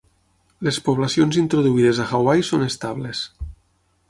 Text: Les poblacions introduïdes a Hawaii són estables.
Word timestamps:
Les 0.67 0.79
poblacions 0.87 1.39
introduïdes 1.43 2.01
a 2.01 2.09
Hawaii 2.21 2.49
són 2.51 2.69
estables. 2.73 3.23